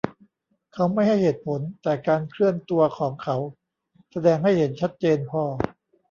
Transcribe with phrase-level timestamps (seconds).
[0.73, 3.35] เขาไม่ให้เหตุผล แต่การเคลื่อนตัวของเขา
[4.11, 5.43] แสดงให้เห็นชัดเจนพอ